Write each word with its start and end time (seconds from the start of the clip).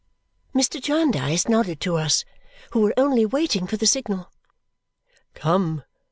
Mr. 0.55 0.81
Jarndyce 0.81 1.47
nodded 1.47 1.79
to 1.81 1.95
us, 1.95 2.25
who 2.71 2.79
were 2.81 2.93
only 2.97 3.23
waiting 3.23 3.67
for 3.67 3.77
the 3.77 3.85
signal. 3.85 4.31
"Come! 5.35 5.83